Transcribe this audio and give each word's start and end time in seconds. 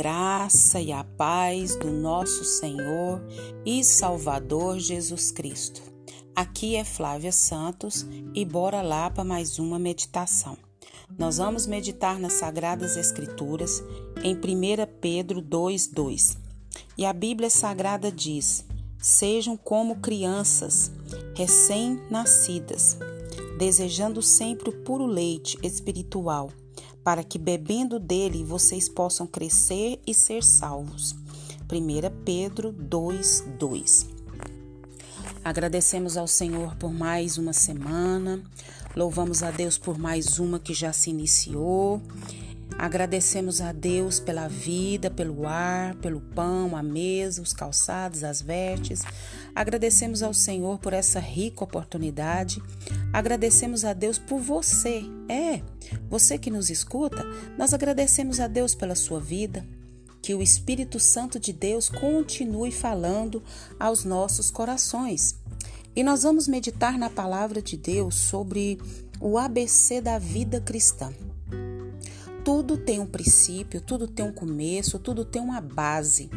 graça 0.00 0.80
e 0.80 0.92
a 0.92 1.04
paz 1.04 1.76
do 1.76 1.90
nosso 1.90 2.42
Senhor 2.42 3.22
e 3.66 3.84
Salvador 3.84 4.78
Jesus 4.78 5.30
Cristo. 5.30 5.82
Aqui 6.34 6.74
é 6.74 6.84
Flávia 6.84 7.30
Santos 7.30 8.06
e 8.34 8.42
bora 8.42 8.80
lá 8.80 9.10
para 9.10 9.24
mais 9.24 9.58
uma 9.58 9.78
meditação. 9.78 10.56
Nós 11.18 11.36
vamos 11.36 11.66
meditar 11.66 12.18
nas 12.18 12.32
Sagradas 12.32 12.96
Escrituras 12.96 13.84
em 14.22 14.34
1 14.34 14.40
Pedro 15.02 15.42
2,2. 15.42 16.38
E 16.96 17.04
a 17.04 17.12
Bíblia 17.12 17.50
Sagrada 17.50 18.10
diz: 18.10 18.64
Sejam 18.98 19.54
como 19.54 19.96
crianças 19.96 20.90
recém-nascidas, 21.36 22.96
desejando 23.58 24.22
sempre 24.22 24.70
o 24.70 24.80
puro 24.82 25.04
leite 25.04 25.58
espiritual 25.62 26.48
para 27.02 27.24
que 27.24 27.38
bebendo 27.38 27.98
dele 27.98 28.44
vocês 28.44 28.88
possam 28.88 29.26
crescer 29.26 30.00
e 30.06 30.14
ser 30.14 30.42
salvos. 30.42 31.14
1 31.72 32.24
Pedro 32.24 32.72
2, 32.72 33.44
2. 33.58 34.08
Agradecemos 35.42 36.16
ao 36.16 36.26
Senhor 36.26 36.76
por 36.76 36.92
mais 36.92 37.38
uma 37.38 37.52
semana, 37.52 38.42
louvamos 38.94 39.42
a 39.42 39.50
Deus 39.50 39.78
por 39.78 39.98
mais 39.98 40.38
uma 40.38 40.58
que 40.58 40.74
já 40.74 40.92
se 40.92 41.10
iniciou. 41.10 42.02
Agradecemos 42.78 43.60
a 43.60 43.72
Deus 43.72 44.18
pela 44.18 44.48
vida, 44.48 45.10
pelo 45.10 45.46
ar, 45.46 45.94
pelo 45.96 46.20
pão, 46.20 46.76
a 46.76 46.82
mesa, 46.82 47.42
os 47.42 47.52
calçados, 47.52 48.24
as 48.24 48.40
vestes. 48.40 49.02
Agradecemos 49.54 50.22
ao 50.22 50.32
Senhor 50.32 50.78
por 50.78 50.92
essa 50.92 51.20
rica 51.20 51.62
oportunidade. 51.62 52.62
Agradecemos 53.12 53.84
a 53.84 53.92
Deus 53.92 54.18
por 54.18 54.38
você. 54.40 55.02
É, 55.28 55.62
você 56.08 56.38
que 56.38 56.50
nos 56.50 56.70
escuta, 56.70 57.24
nós 57.58 57.74
agradecemos 57.74 58.38
a 58.38 58.46
Deus 58.46 58.74
pela 58.74 58.94
sua 58.94 59.20
vida. 59.20 59.66
Que 60.22 60.34
o 60.34 60.42
Espírito 60.42 61.00
Santo 61.00 61.40
de 61.40 61.52
Deus 61.52 61.88
continue 61.88 62.70
falando 62.70 63.42
aos 63.78 64.04
nossos 64.04 64.50
corações. 64.50 65.34
E 65.96 66.04
nós 66.04 66.22
vamos 66.22 66.46
meditar 66.46 66.96
na 66.98 67.10
palavra 67.10 67.60
de 67.60 67.76
Deus 67.76 68.14
sobre 68.14 68.78
o 69.20 69.36
ABC 69.36 70.00
da 70.00 70.18
vida 70.18 70.60
cristã. 70.60 71.12
Tudo 72.44 72.76
tem 72.76 73.00
um 73.00 73.06
princípio, 73.06 73.80
tudo 73.80 74.06
tem 74.06 74.24
um 74.24 74.32
começo, 74.32 74.98
tudo 74.98 75.24
tem 75.24 75.42
uma 75.42 75.60
base. 75.60 76.30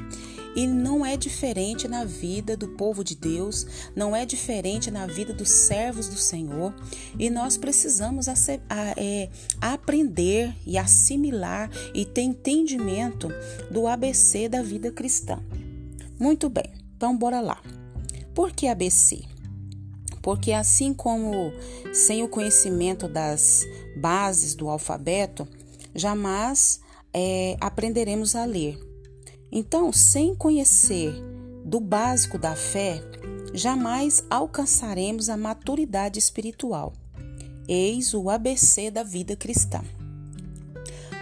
E 0.56 0.68
não 0.68 1.06
é 1.06 1.18
diferente 1.18 1.88
na 1.88 2.06
vida 2.06 2.56
do 2.56 2.70
povo 2.70 3.04
de 3.04 3.16
Deus, 3.16 3.66
não 3.96 4.16
é 4.16 4.26
diferente 4.26 4.92
na 4.92 5.08
vida 5.08 5.34
dos 5.34 5.50
servos 5.50 6.08
do 6.08 6.18
Senhor. 6.18 6.74
E 7.18 7.30
nós 7.30 7.58
precisamos 7.58 8.28
a, 8.28 8.34
a, 8.70 8.94
é, 8.98 9.30
aprender 9.60 10.56
e 10.66 10.78
assimilar 10.78 11.70
e 11.94 12.06
ter 12.06 12.22
entendimento 12.22 13.30
do 13.72 13.88
ABC 13.88 14.48
da 14.48 14.62
vida 14.62 14.92
cristã. 14.92 15.42
Muito 16.20 16.50
bem, 16.50 16.72
então 16.96 17.18
bora 17.18 17.42
lá. 17.42 17.62
Por 18.34 18.52
que 18.52 18.68
ABC? 18.68 19.24
Porque 20.22 20.54
assim 20.54 20.94
como 20.94 21.52
sem 21.94 22.24
o 22.24 22.30
conhecimento 22.30 23.08
das 23.08 23.66
bases 23.98 24.56
do 24.56 24.70
alfabeto, 24.70 25.48
jamais 25.94 26.80
é, 27.14 27.58
aprenderemos 27.60 28.36
a 28.36 28.46
ler. 28.46 28.93
Então, 29.56 29.94
sem 29.94 30.34
conhecer 30.34 31.14
do 31.64 31.80
básico 31.80 32.40
da 32.40 32.56
fé, 32.56 33.04
jamais 33.54 34.26
alcançaremos 34.28 35.30
a 35.30 35.38
maturidade 35.38 36.18
espiritual. 36.18 36.92
Eis 37.68 38.16
o 38.16 38.32
ABC 38.32 38.90
da 38.90 39.04
vida 39.04 39.36
cristã. 39.36 39.84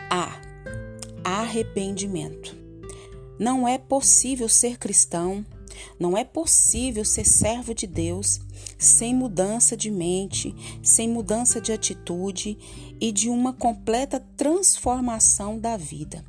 A. 0.09 0.39
Arrependimento. 1.25 2.56
Não 3.38 3.67
é 3.67 3.78
possível 3.78 4.47
ser 4.47 4.77
cristão, 4.77 5.45
não 6.00 6.17
é 6.17 6.23
possível 6.23 7.03
ser 7.03 7.25
servo 7.25 7.73
de 7.73 7.85
Deus 7.85 8.39
sem 8.77 9.13
mudança 9.13 9.75
de 9.75 9.91
mente, 9.91 10.56
sem 10.81 11.09
mudança 11.09 11.59
de 11.59 11.73
atitude 11.73 12.57
e 12.97 13.11
de 13.11 13.27
uma 13.27 13.51
completa 13.51 14.23
transformação 14.38 15.59
da 15.59 15.75
vida. 15.75 16.23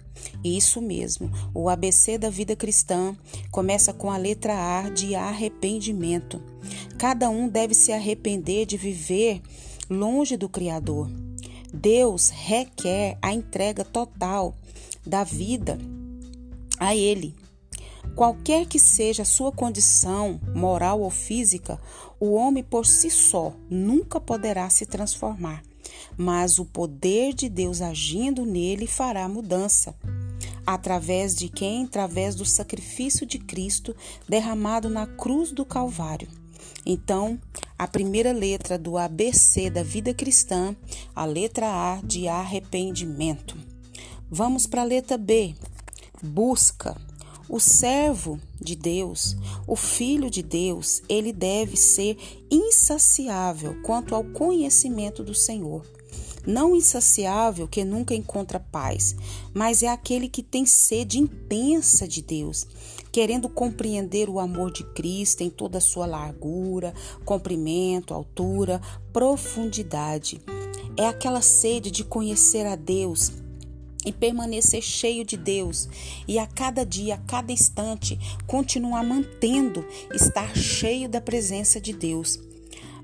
Isso 0.44 0.80
mesmo, 0.80 1.30
o 1.54 1.68
ABC 1.68 2.18
da 2.18 2.30
vida 2.30 2.56
cristã 2.56 3.16
começa 3.50 3.92
com 3.92 4.10
a 4.10 4.16
letra 4.16 4.54
A 4.54 4.90
de 4.90 5.14
arrependimento. 5.14 6.42
Cada 6.98 7.28
um 7.30 7.48
deve 7.48 7.74
se 7.74 7.92
arrepender 7.92 8.66
de 8.66 8.76
viver 8.76 9.40
longe 9.88 10.36
do 10.36 10.48
Criador. 10.48 11.10
Deus 11.72 12.30
requer 12.30 13.18
a 13.22 13.32
entrega 13.32 13.84
total 13.84 14.54
da 15.06 15.24
vida 15.24 15.78
a 16.78 16.94
Ele. 16.94 17.34
Qualquer 18.14 18.66
que 18.66 18.78
seja 18.78 19.22
a 19.22 19.26
sua 19.26 19.50
condição 19.50 20.38
moral 20.54 21.00
ou 21.00 21.10
física, 21.10 21.80
o 22.20 22.34
homem 22.34 22.62
por 22.62 22.84
si 22.84 23.08
só 23.08 23.54
nunca 23.70 24.20
poderá 24.20 24.68
se 24.68 24.84
transformar, 24.84 25.62
mas 26.16 26.58
o 26.58 26.64
poder 26.64 27.32
de 27.34 27.48
Deus 27.48 27.80
agindo 27.80 28.44
nele 28.44 28.86
fará 28.86 29.28
mudança. 29.28 29.94
Através 30.66 31.34
de 31.34 31.48
quem? 31.48 31.84
Através 31.84 32.34
do 32.34 32.44
sacrifício 32.44 33.26
de 33.26 33.38
Cristo 33.38 33.94
derramado 34.28 34.88
na 34.88 35.06
cruz 35.06 35.50
do 35.52 35.64
Calvário. 35.64 36.28
Então, 36.84 37.38
a 37.78 37.86
primeira 37.86 38.32
letra 38.32 38.78
do 38.78 38.96
ABC 38.96 39.70
da 39.70 39.82
vida 39.82 40.14
cristã, 40.14 40.74
a 41.14 41.24
letra 41.24 41.66
A 41.66 42.00
de 42.04 42.28
arrependimento. 42.28 43.56
Vamos 44.30 44.66
para 44.66 44.82
a 44.82 44.84
letra 44.84 45.18
B, 45.18 45.54
busca. 46.22 46.96
O 47.48 47.58
servo 47.58 48.38
de 48.60 48.76
Deus, 48.76 49.36
o 49.66 49.74
filho 49.74 50.30
de 50.30 50.42
Deus, 50.42 51.02
ele 51.08 51.32
deve 51.32 51.76
ser 51.76 52.16
insaciável 52.50 53.82
quanto 53.82 54.14
ao 54.14 54.24
conhecimento 54.24 55.24
do 55.24 55.34
Senhor. 55.34 55.84
Não 56.46 56.74
insaciável 56.74 57.68
que 57.68 57.84
nunca 57.84 58.14
encontra 58.14 58.58
paz, 58.58 59.14
mas 59.54 59.82
é 59.82 59.88
aquele 59.88 60.28
que 60.28 60.42
tem 60.42 60.66
sede 60.66 61.18
intensa 61.18 62.06
de 62.06 62.20
Deus, 62.20 62.66
querendo 63.12 63.48
compreender 63.48 64.28
o 64.28 64.40
amor 64.40 64.72
de 64.72 64.82
Cristo 64.92 65.42
em 65.42 65.50
toda 65.50 65.78
a 65.78 65.80
sua 65.80 66.06
largura, 66.06 66.94
comprimento, 67.24 68.14
altura, 68.14 68.80
profundidade. 69.12 70.40
É 70.96 71.06
aquela 71.06 71.40
sede 71.40 71.90
de 71.90 72.02
conhecer 72.04 72.66
a 72.66 72.74
Deus 72.74 73.41
e 74.04 74.12
permanecer 74.12 74.82
cheio 74.82 75.24
de 75.24 75.36
Deus 75.36 75.88
e 76.26 76.38
a 76.38 76.46
cada 76.46 76.84
dia, 76.84 77.14
a 77.14 77.18
cada 77.18 77.52
instante, 77.52 78.18
continuar 78.46 79.04
mantendo 79.04 79.84
estar 80.12 80.56
cheio 80.56 81.08
da 81.08 81.20
presença 81.20 81.80
de 81.80 81.92
Deus, 81.92 82.38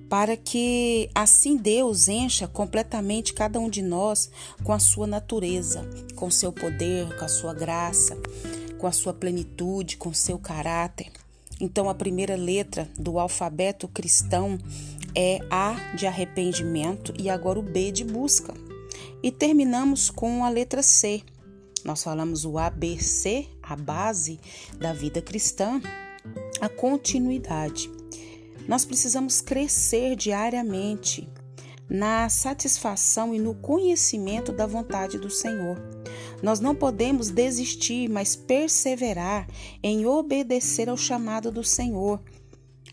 para 0.08 0.36
que 0.36 1.10
assim 1.14 1.56
Deus 1.56 2.08
encha 2.08 2.48
completamente 2.48 3.32
cada 3.32 3.60
um 3.60 3.68
de 3.68 3.82
nós 3.82 4.30
com 4.64 4.72
a 4.72 4.78
sua 4.78 5.06
natureza, 5.06 5.88
com 6.16 6.30
seu 6.30 6.52
poder, 6.52 7.16
com 7.18 7.24
a 7.24 7.28
sua 7.28 7.52
graça, 7.52 8.16
com 8.78 8.86
a 8.86 8.92
sua 8.92 9.12
plenitude, 9.12 9.96
com 9.96 10.12
seu 10.14 10.38
caráter. 10.38 11.10
Então 11.60 11.88
a 11.88 11.94
primeira 11.94 12.36
letra 12.36 12.88
do 12.98 13.18
alfabeto 13.18 13.88
cristão 13.88 14.58
é 15.14 15.40
A 15.50 15.74
de 15.96 16.06
arrependimento 16.06 17.12
e 17.18 17.28
agora 17.28 17.58
o 17.58 17.62
B 17.62 17.90
de 17.90 18.04
busca. 18.04 18.54
E 19.22 19.30
terminamos 19.30 20.10
com 20.10 20.44
a 20.44 20.48
letra 20.48 20.82
C. 20.82 21.22
Nós 21.84 22.02
falamos 22.02 22.44
o 22.44 22.58
ABC, 22.58 23.46
a 23.62 23.74
base 23.74 24.38
da 24.78 24.92
vida 24.92 25.22
cristã, 25.22 25.80
a 26.60 26.68
continuidade. 26.68 27.90
Nós 28.66 28.84
precisamos 28.84 29.40
crescer 29.40 30.14
diariamente 30.14 31.28
na 31.88 32.28
satisfação 32.28 33.34
e 33.34 33.38
no 33.38 33.54
conhecimento 33.54 34.52
da 34.52 34.66
vontade 34.66 35.18
do 35.18 35.30
Senhor. 35.30 35.80
Nós 36.42 36.60
não 36.60 36.74
podemos 36.74 37.30
desistir, 37.30 38.08
mas 38.08 38.36
perseverar 38.36 39.48
em 39.82 40.06
obedecer 40.06 40.88
ao 40.88 40.96
chamado 40.96 41.50
do 41.50 41.64
Senhor, 41.64 42.20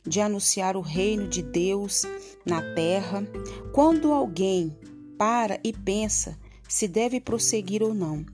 de 0.06 0.22
anunciar 0.22 0.77
o 0.77 0.81
reino 0.81 1.27
de 1.27 1.42
Deus 1.42 2.04
na 2.45 2.62
terra. 2.74 3.27
Quando 3.74 4.13
alguém 4.13 4.75
para 5.17 5.59
e 5.63 5.71
pensa 5.73 6.38
se 6.67 6.88
deve 6.88 7.19
prosseguir 7.19 7.83
ou 7.83 7.94
não. 7.94 8.25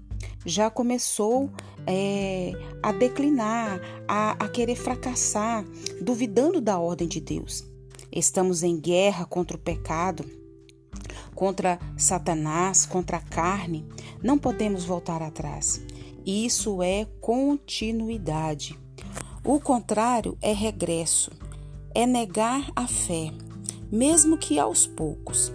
Já 0.45 0.69
começou 0.69 1.51
é, 1.85 2.51
a 2.81 2.91
declinar, 2.91 3.79
a, 4.07 4.31
a 4.31 4.47
querer 4.47 4.75
fracassar, 4.75 5.65
duvidando 6.01 6.61
da 6.61 6.79
ordem 6.79 7.07
de 7.07 7.19
Deus. 7.19 7.63
Estamos 8.11 8.63
em 8.63 8.79
guerra 8.79 9.25
contra 9.25 9.55
o 9.55 9.59
pecado, 9.59 10.25
contra 11.33 11.79
Satanás, 11.97 12.85
contra 12.85 13.17
a 13.17 13.21
carne. 13.21 13.87
Não 14.21 14.37
podemos 14.37 14.83
voltar 14.83 15.21
atrás. 15.21 15.81
Isso 16.25 16.83
é 16.83 17.05
continuidade. 17.19 18.77
O 19.43 19.59
contrário 19.59 20.37
é 20.41 20.53
regresso, 20.53 21.31
é 21.95 22.05
negar 22.05 22.71
a 22.75 22.87
fé, 22.87 23.31
mesmo 23.91 24.37
que 24.37 24.59
aos 24.59 24.85
poucos. 24.85 25.51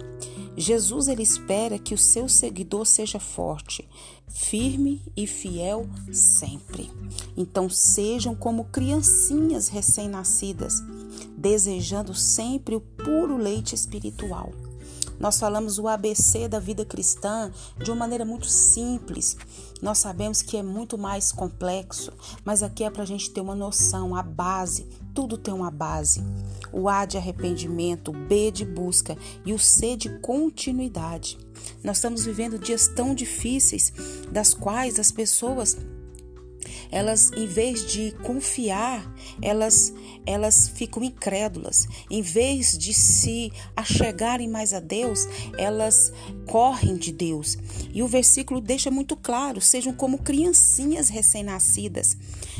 Jesus 0.59 1.07
ele 1.07 1.21
espera 1.21 1.77
que 1.77 1.93
o 1.93 1.97
seu 1.97 2.27
seguidor 2.27 2.83
seja 2.83 3.19
forte, 3.19 3.87
firme 4.27 5.03
e 5.15 5.27
fiel 5.27 5.87
sempre. 6.11 6.91
Então 7.37 7.69
sejam 7.69 8.33
como 8.33 8.65
criancinhas 8.65 9.67
recém-nascidas, 9.67 10.81
desejando 11.37 12.15
sempre 12.15 12.75
o 12.75 12.81
puro 12.81 13.37
leite 13.37 13.75
espiritual. 13.75 14.51
Nós 15.19 15.39
falamos 15.39 15.79
o 15.79 15.87
ABC 15.87 16.47
da 16.47 16.59
vida 16.59 16.85
cristã 16.85 17.51
de 17.77 17.89
uma 17.89 17.97
maneira 17.97 18.25
muito 18.25 18.47
simples. 18.47 19.35
Nós 19.81 19.97
sabemos 19.97 20.41
que 20.41 20.57
é 20.57 20.63
muito 20.63 20.97
mais 20.97 21.31
complexo, 21.31 22.11
mas 22.43 22.61
aqui 22.61 22.83
é 22.83 22.89
para 22.89 23.03
a 23.03 23.05
gente 23.05 23.31
ter 23.31 23.41
uma 23.41 23.55
noção, 23.55 24.15
a 24.15 24.21
base. 24.21 24.87
Tudo 25.17 25.35
tem 25.35 25.51
uma 25.51 25.71
base. 25.71 26.23
O 26.71 26.87
A 26.87 27.03
de 27.03 27.17
arrependimento, 27.17 28.11
o 28.11 28.13
B 28.13 28.51
de 28.51 28.63
busca 28.63 29.17
e 29.43 29.51
o 29.51 29.57
C 29.57 29.97
de 29.97 30.19
continuidade. 30.19 31.39
Nós 31.83 31.97
estamos 31.97 32.23
vivendo 32.23 32.59
dias 32.59 32.87
tão 32.87 33.15
difíceis, 33.15 33.91
das 34.31 34.53
quais 34.53 34.99
as 34.99 35.11
pessoas 35.11 35.75
elas 36.91 37.31
em 37.31 37.47
vez 37.47 37.83
de 37.91 38.11
confiar, 38.23 39.11
elas 39.41 39.91
elas 40.27 40.67
ficam 40.67 41.03
incrédulas. 41.03 41.87
Em 42.11 42.21
vez 42.21 42.77
de 42.77 42.93
se 42.93 43.51
achegarem 43.75 44.47
mais 44.47 44.73
a 44.73 44.79
Deus, 44.79 45.27
elas 45.57 46.11
correm 46.45 46.97
de 46.97 47.11
Deus. 47.11 47.57
E 47.93 48.03
o 48.03 48.07
versículo 48.07 48.59
deixa 48.59 48.91
muito 48.91 49.15
claro: 49.15 49.61
sejam 49.61 49.93
como 49.93 50.17
criancinhas 50.19 51.09
recém-nascidas. 51.09 52.17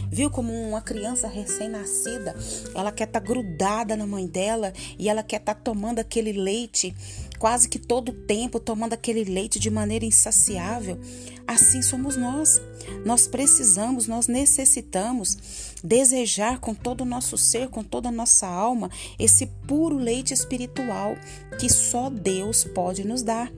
Viu 0.10 0.30
como 0.30 0.54
uma 0.54 0.82
criança 0.82 1.28
recém-nascida, 1.28 2.34
ela 2.74 2.92
quer 2.92 3.04
estar 3.04 3.20
tá 3.20 3.26
grudada 3.26 3.96
na 3.98 4.08
mãe 4.08 4.26
dela 4.26 4.72
e 4.98 5.10
ela 5.10 5.22
quer 5.22 5.38
estar 5.38 5.56
tá 5.56 5.62
tomando 5.62 6.00
aquele 6.00 6.32
leite 6.32 6.96
quase 7.38 7.70
que 7.70 7.80
todo 7.80 8.10
o 8.10 8.14
tempo, 8.14 8.60
tomando 8.60 8.94
aquele 8.94 9.24
leite 9.24 9.60
de 9.60 9.70
maneira 9.70 10.06
insaciável. 10.06 11.00
Assim 11.48 11.82
somos 11.82 12.18
nós. 12.18 12.62
Nós 13.06 13.28
precisamos, 13.28 14.08
nós 14.08 14.28
necessitamos 14.28 15.38
desejar 15.84 16.60
com 16.60 16.74
todo 16.74 17.02
o 17.02 17.06
nosso 17.06 17.38
ser, 17.38 17.70
com 17.70 17.84
toda 17.84 18.10
a 18.10 18.12
nossa 18.12 18.48
alma, 18.48 18.90
esse 19.20 19.46
puro 19.68 19.98
leite 19.98 20.34
espiritual 20.34 21.16
que 21.60 21.70
só 21.70 22.10
Deus 22.10 22.64
pode 22.64 23.06
nos 23.06 23.22
dar 23.22 23.52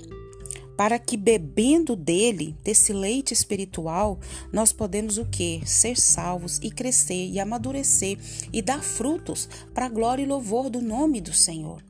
para 0.79 0.97
que 0.97 1.17
bebendo 1.17 1.93
dele, 1.93 2.55
desse 2.63 2.93
leite 2.93 3.33
espiritual, 3.33 4.17
nós 4.49 4.71
podemos 4.71 5.17
o 5.17 5.25
que? 5.25 5.61
Ser 5.65 5.99
salvos 5.99 6.57
e 6.63 6.71
crescer 6.71 7.27
e 7.27 7.37
amadurecer 7.37 8.17
e 8.53 8.61
dar 8.61 8.81
frutos 8.81 9.49
para 9.73 9.87
a 9.87 9.89
glória 9.89 10.23
e 10.23 10.25
louvor 10.25 10.69
do 10.69 10.79
nome 10.79 11.19
do 11.19 11.33
Senhor. 11.33 11.88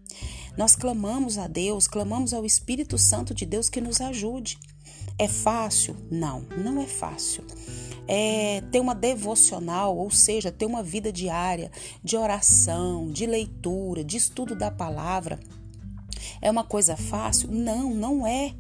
Nós 0.60 0.76
clamamos 0.76 1.38
a 1.38 1.48
Deus, 1.48 1.88
clamamos 1.88 2.34
ao 2.34 2.46
Espírito 2.46 2.98
Santo 2.98 3.34
de 3.34 3.46
Deus 3.46 3.70
que 3.70 3.80
nos 3.80 4.02
ajude. 4.02 4.60
É 5.18 5.26
fácil? 5.26 5.96
Não, 6.12 6.42
não 6.58 6.82
é 6.82 6.86
fácil. 6.86 7.46
É 8.06 8.62
ter 8.70 8.82
uma 8.82 8.94
devocional, 8.94 9.96
ou 9.96 10.12
seja, 10.12 10.52
ter 10.52 10.66
uma 10.66 10.84
vida 10.84 11.14
diária 11.14 11.72
de 12.04 12.18
oração, 12.18 13.10
de 13.10 13.26
leitura, 13.26 14.04
de 14.04 14.18
estudo 14.18 14.54
da 14.54 14.70
palavra. 14.70 15.40
É 16.42 16.52
uma 16.52 16.66
coisa 16.66 16.98
fácil? 16.98 17.50
Não, 17.50 17.96
não 17.96 18.28
é. 18.28 18.54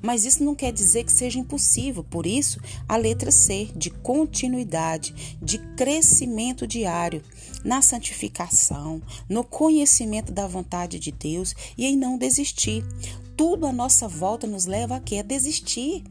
Mas 0.00 0.24
isso 0.24 0.42
não 0.44 0.54
quer 0.54 0.72
dizer 0.72 1.04
que 1.04 1.12
seja 1.12 1.38
impossível, 1.38 2.04
por 2.04 2.26
isso, 2.26 2.60
a 2.88 2.96
letra 2.96 3.30
C, 3.30 3.68
de 3.74 3.90
continuidade, 3.90 5.36
de 5.40 5.58
crescimento 5.76 6.66
diário, 6.66 7.22
na 7.64 7.80
santificação, 7.80 9.00
no 9.28 9.44
conhecimento 9.44 10.32
da 10.32 10.46
vontade 10.46 10.98
de 10.98 11.12
Deus 11.12 11.54
e 11.76 11.86
em 11.86 11.96
não 11.96 12.18
desistir 12.18 12.84
tudo 13.36 13.66
à 13.66 13.72
nossa 13.72 14.06
volta 14.06 14.46
nos 14.46 14.66
leva 14.66 14.96
a 14.96 15.00
quê? 15.00 15.18
A 15.18 15.22
desistir. 15.22 16.04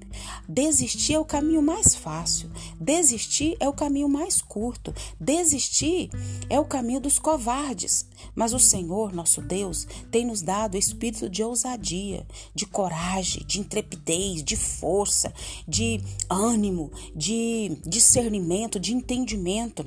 Desistir 0.47 1.13
é 1.13 1.19
o 1.19 1.25
caminho 1.25 1.61
mais 1.61 1.95
fácil. 1.95 2.49
Desistir 2.79 3.55
é 3.59 3.67
o 3.67 3.73
caminho 3.73 4.09
mais 4.09 4.41
curto. 4.41 4.93
Desistir 5.19 6.09
é 6.49 6.59
o 6.59 6.65
caminho 6.65 6.99
dos 6.99 7.19
covardes. 7.19 8.05
Mas 8.35 8.53
o 8.53 8.59
Senhor, 8.59 9.13
nosso 9.13 9.41
Deus, 9.41 9.87
tem 10.09 10.25
nos 10.25 10.41
dado 10.41 10.77
espírito 10.77 11.29
de 11.29 11.43
ousadia, 11.43 12.25
de 12.53 12.65
coragem, 12.65 13.45
de 13.45 13.59
intrepidez, 13.59 14.43
de 14.43 14.55
força, 14.55 15.33
de 15.67 16.01
ânimo, 16.29 16.91
de 17.15 17.77
discernimento, 17.85 18.79
de 18.79 18.93
entendimento. 18.93 19.85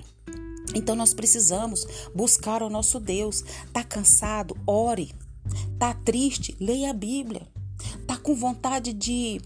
Então 0.75 0.97
nós 0.97 1.13
precisamos 1.13 1.87
buscar 2.15 2.63
o 2.63 2.71
nosso 2.71 2.99
Deus. 2.99 3.45
Tá 3.73 3.85
cansado? 3.85 4.57
Ore. 4.67 5.24
Tá 5.79 5.95
triste? 5.95 6.57
Leia 6.61 6.91
a 6.91 6.95
Bíblia. 6.95 7.47
Tá 8.07 8.17
com 8.17 8.35
vontade 8.35 8.93
de 8.93 9.41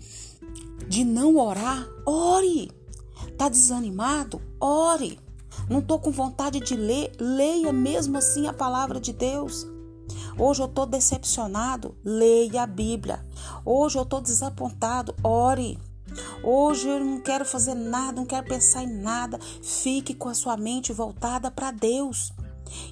de 0.88 1.04
não 1.04 1.36
orar? 1.36 1.86
Ore. 2.06 2.70
Tá 3.36 3.48
desanimado? 3.48 4.40
Ore. 4.58 5.18
Não 5.68 5.82
tô 5.82 5.98
com 5.98 6.10
vontade 6.10 6.60
de 6.60 6.74
ler? 6.74 7.12
Leia 7.18 7.72
mesmo 7.72 8.16
assim 8.16 8.46
a 8.46 8.52
palavra 8.52 8.98
de 8.98 9.12
Deus. 9.12 9.66
Hoje 10.38 10.62
eu 10.62 10.68
tô 10.68 10.86
decepcionado? 10.86 11.94
Leia 12.04 12.62
a 12.62 12.66
Bíblia. 12.66 13.24
Hoje 13.64 13.98
eu 13.98 14.04
tô 14.06 14.20
desapontado? 14.20 15.14
Ore. 15.22 15.78
Hoje 16.42 16.88
eu 16.88 17.00
não 17.00 17.20
quero 17.20 17.44
fazer 17.44 17.74
nada, 17.74 18.12
não 18.20 18.26
quero 18.26 18.46
pensar 18.46 18.82
em 18.82 19.00
nada. 19.02 19.38
Fique 19.62 20.14
com 20.14 20.28
a 20.28 20.34
sua 20.34 20.56
mente 20.56 20.92
voltada 20.92 21.50
para 21.50 21.70
Deus. 21.70 22.32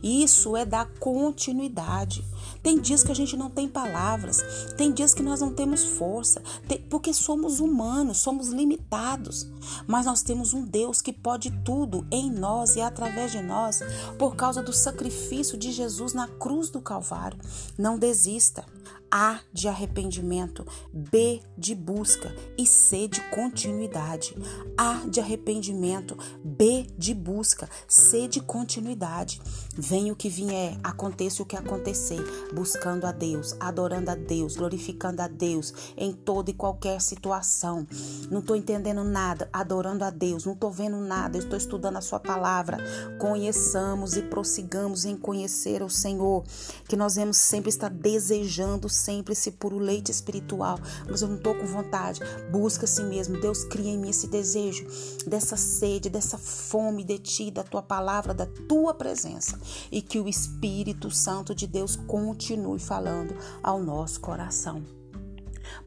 Isso 0.02 0.56
é 0.56 0.64
dar 0.64 0.87
continuidade. 0.99 2.25
Tem 2.62 2.81
dias 2.81 3.02
que 3.02 3.12
a 3.12 3.14
gente 3.14 3.37
não 3.37 3.50
tem 3.50 3.69
palavras, 3.69 4.43
tem 4.76 4.93
dias 4.93 5.14
que 5.14 5.23
nós 5.23 5.40
não 5.40 5.52
temos 5.52 5.84
força, 5.84 6.43
porque 6.90 7.12
somos 7.12 7.61
humanos, 7.61 8.19
somos 8.19 8.49
limitados. 8.49 9.46
Mas 9.87 10.06
nós 10.06 10.23
temos 10.23 10.52
um 10.52 10.64
Deus 10.64 11.00
que 11.00 11.12
pode 11.12 11.50
tudo 11.64 12.06
em 12.11 12.31
nós 12.31 12.76
e 12.76 12.81
através 12.81 13.32
de 13.32 13.43
nós, 13.43 13.81
por 14.19 14.37
causa 14.37 14.62
do 14.62 14.73
sacrifício 14.73 15.56
de 15.56 15.73
Jesus 15.73 16.12
na 16.12 16.26
cruz 16.26 16.70
do 16.70 16.81
Calvário. 16.81 17.38
Não 17.78 17.99
desista. 17.99 18.64
A 19.11 19.41
de 19.53 19.69
arrependimento, 19.69 20.67
B 20.93 21.41
de 21.56 21.75
busca 21.75 22.35
e 22.58 22.67
C 22.67 23.08
de 23.08 23.20
continuidade. 23.31 24.37
A 24.76 25.06
de 25.08 25.20
arrependimento, 25.20 26.17
B 26.44 26.87
de 26.99 27.14
busca, 27.14 27.69
C 27.87 28.26
de 28.29 28.41
continuidade. 28.41 29.41
Venha 29.76 30.12
o 30.12 30.17
que 30.17 30.29
vier, 30.29 30.79
aconteça 30.82 31.43
o 31.43 31.47
que 31.47 31.56
acontecer, 31.56 32.20
buscando 32.55 33.05
a 33.06 33.12
Deus, 33.12 33.55
adorando 33.61 34.11
a 34.11 34.14
Deus, 34.14 34.57
glorificando 34.57 35.23
a 35.23 35.28
Deus 35.28 35.73
em 35.97 36.12
toda 36.12 36.50
e 36.50 36.54
qualquer 36.54 37.00
situação. 37.00 37.87
Não 38.31 38.40
estou 38.40 38.57
entendendo 38.57 39.04
nada, 39.04 39.49
adorando 39.52 40.04
a 40.04 40.11
Deus, 40.11 40.45
não 40.45 40.54
estou 40.54 40.71
vendo 40.71 40.97
nada, 40.97 41.38
estou 41.38 41.57
estudando 41.57 41.97
a 41.97 42.00
Sua 42.00 42.19
palavra. 42.19 42.78
Conheçamos 43.19 44.16
e 44.16 44.23
prossigamos 44.23 45.04
em 45.04 45.16
conhecer 45.16 45.83
o 45.83 45.90
Senhor, 45.90 46.45
que 46.88 46.97
nós 46.97 47.16
vamos 47.16 47.37
sempre 47.37 47.69
estar 47.69 47.90
desejando 47.90 48.88
sempre 49.07 49.33
esse 49.35 49.53
puro 49.53 49.79
leite 49.79 50.11
espiritual, 50.11 50.79
mas 51.09 51.23
eu 51.23 51.29
não 51.29 51.37
estou 51.37 51.55
com 51.55 51.65
vontade. 51.65 52.21
Busca 52.51 52.85
a 52.85 52.89
si 52.89 53.05
mesmo. 53.05 53.41
Deus 53.41 53.65
cria 53.65 53.91
em 53.91 53.99
mim 53.99 54.11
esse 54.11 54.27
desejo, 54.27 54.87
dessa 55.27 55.57
sede, 55.57 56.11
dessa 56.11 56.37
fome 56.37 57.05
de 57.05 57.19
ti, 57.19 57.51
da 57.51 57.63
tua 57.63 57.83
palavra, 57.83 58.35
da 58.35 58.47
tua 58.47 58.93
presença. 58.93 59.59
E 59.91 60.03
que 60.03 60.19
o 60.19 60.29
Espírito 60.29 61.11
Santo 61.11 61.55
de 61.55 61.67
Deus 61.67 61.95
continue 61.95 62.81
falando 62.81 63.37
ao 63.63 63.81
nosso 63.81 64.21
coração. 64.21 64.83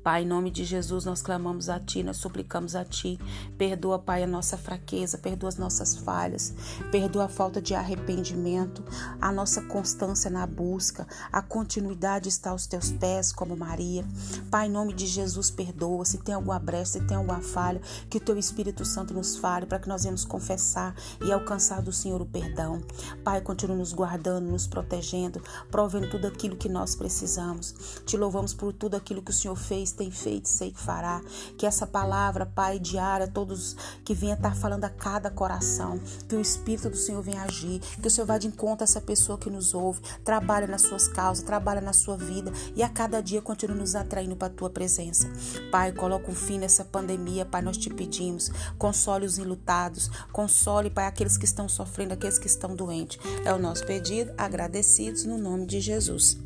Pai, 0.03 0.23
em 0.23 0.27
nome 0.27 0.51
de 0.51 0.63
Jesus, 0.63 1.05
nós 1.05 1.21
clamamos 1.21 1.69
a 1.69 1.79
Ti, 1.79 2.03
nós 2.03 2.17
suplicamos 2.17 2.75
a 2.75 2.83
Ti. 2.85 3.19
Perdoa, 3.57 3.99
Pai, 3.99 4.23
a 4.23 4.27
nossa 4.27 4.57
fraqueza, 4.57 5.17
perdoa 5.17 5.49
as 5.49 5.57
nossas 5.57 5.95
falhas, 5.95 6.53
perdoa 6.91 7.25
a 7.25 7.29
falta 7.29 7.61
de 7.61 7.73
arrependimento, 7.75 8.83
a 9.21 9.31
nossa 9.31 9.61
constância 9.61 10.29
na 10.29 10.45
busca, 10.45 11.07
a 11.31 11.41
continuidade 11.41 12.29
está 12.29 12.51
aos 12.51 12.67
Teus 12.67 12.91
pés, 12.91 13.31
como 13.31 13.55
Maria. 13.55 14.05
Pai, 14.51 14.67
em 14.67 14.71
nome 14.71 14.93
de 14.93 15.07
Jesus, 15.07 15.49
perdoa. 15.49 16.03
Se 16.05 16.17
tem 16.17 16.35
alguma 16.35 16.59
brecha, 16.59 16.93
se 16.93 17.01
tem 17.01 17.15
alguma 17.15 17.41
falha, 17.41 17.81
que 18.09 18.17
o 18.17 18.21
Teu 18.21 18.37
Espírito 18.37 18.83
Santo 18.83 19.13
nos 19.13 19.37
fale 19.37 19.65
para 19.65 19.79
que 19.79 19.87
nós 19.87 20.03
venhamos 20.03 20.25
confessar 20.25 20.93
e 21.23 21.31
alcançar 21.31 21.81
do 21.81 21.93
Senhor 21.93 22.21
o 22.21 22.25
perdão. 22.25 22.81
Pai, 23.23 23.41
continua 23.41 23.77
nos 23.77 23.93
guardando, 23.93 24.49
nos 24.49 24.67
protegendo, 24.67 25.41
provendo 25.71 26.09
tudo 26.09 26.27
aquilo 26.27 26.57
que 26.57 26.67
nós 26.67 26.95
precisamos. 26.95 28.01
Te 28.05 28.17
louvamos 28.17 28.53
por 28.53 28.73
tudo 28.73 28.95
aquilo 28.95 29.21
que 29.21 29.31
o 29.31 29.33
Senhor 29.33 29.55
fez, 29.55 29.78
tem 29.85 30.11
feito, 30.11 30.47
sei 30.47 30.71
que 30.71 30.79
fará. 30.79 31.21
Que 31.57 31.65
essa 31.65 31.87
palavra, 31.87 32.45
Pai, 32.45 32.79
diária, 32.79 33.27
todos 33.27 33.75
que 34.03 34.13
venha 34.13 34.33
estar 34.33 34.55
falando 34.55 34.85
a 34.85 34.89
cada 34.89 35.29
coração, 35.29 35.99
que 36.27 36.35
o 36.35 36.41
Espírito 36.41 36.89
do 36.89 36.97
Senhor 36.97 37.21
venha 37.21 37.43
agir, 37.43 37.79
que 37.79 38.07
o 38.07 38.11
Senhor 38.11 38.27
vá 38.27 38.37
de 38.37 38.47
encontro 38.47 38.83
a 38.83 38.85
essa 38.85 39.01
pessoa 39.01 39.37
que 39.37 39.49
nos 39.49 39.73
ouve, 39.73 40.01
trabalha 40.23 40.67
nas 40.67 40.81
suas 40.81 41.07
causas, 41.07 41.43
trabalha 41.43 41.81
na 41.81 41.93
sua 41.93 42.17
vida 42.17 42.51
e 42.75 42.83
a 42.83 42.89
cada 42.89 43.21
dia 43.21 43.41
continue 43.41 43.77
nos 43.77 43.95
atraindo 43.95 44.35
para 44.35 44.47
a 44.47 44.55
tua 44.55 44.69
presença. 44.69 45.29
Pai, 45.71 45.91
coloca 45.91 46.29
um 46.29 46.35
fim 46.35 46.59
nessa 46.59 46.83
pandemia, 46.83 47.45
Pai, 47.45 47.61
nós 47.61 47.77
te 47.77 47.89
pedimos. 47.89 48.51
Console 48.77 49.25
os 49.25 49.37
enlutados, 49.37 50.09
console, 50.31 50.89
Pai, 50.89 51.05
aqueles 51.05 51.37
que 51.37 51.45
estão 51.45 51.69
sofrendo, 51.69 52.13
aqueles 52.13 52.37
que 52.37 52.47
estão 52.47 52.75
doentes. 52.75 53.19
É 53.45 53.53
o 53.53 53.59
nosso 53.59 53.85
pedido, 53.85 54.33
agradecidos 54.37 55.25
no 55.25 55.37
nome 55.37 55.65
de 55.65 55.79
Jesus. 55.79 56.37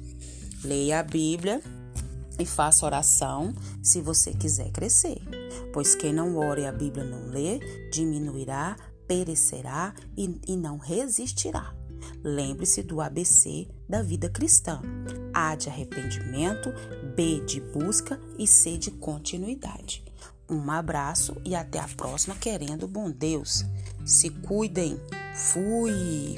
Leia 0.64 1.00
a 1.00 1.04
Bíblia 1.04 1.62
e 2.44 2.46
faça 2.46 2.86
oração 2.86 3.54
se 3.82 4.02
você 4.02 4.34
quiser 4.34 4.70
crescer. 4.72 5.18
Pois 5.72 5.96
quem 5.96 6.14
não 6.14 6.38
ora 6.38 6.60
e 6.60 6.66
a 6.66 6.72
Bíblia 6.72 7.04
não 7.04 7.28
lê, 7.28 7.60
diminuirá, 7.90 8.76
perecerá 9.08 9.94
e, 10.16 10.40
e 10.48 10.56
não 10.56 10.78
resistirá. 10.78 11.74
Lembre-se 12.22 12.84
do 12.84 13.00
ABC 13.02 13.68
da 13.88 14.02
vida 14.02 14.30
cristã: 14.30 14.82
A 15.34 15.56
de 15.56 15.70
arrependimento, 15.70 16.70
B 17.16 17.40
de 17.46 17.62
busca 17.62 18.20
e 18.38 18.46
C 18.46 18.78
de 18.78 18.92
continuidade. 18.92 20.04
Um 20.50 20.70
abraço 20.70 21.36
e 21.46 21.56
até 21.56 21.80
a 21.80 21.88
próxima, 21.88 22.36
querendo 22.36 22.88
bom 22.88 23.10
Deus. 23.10 23.64
Se 24.06 24.30
cuidem. 24.30 25.00
Fui. 25.34 26.38